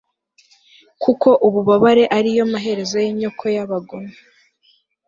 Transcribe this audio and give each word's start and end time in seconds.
kuko 1.03 1.29
ububabare 1.47 2.03
ari 2.17 2.29
yo 2.37 2.45
maherezo 2.53 2.95
y'inyoko 3.03 3.43
y'abagome 3.55 4.13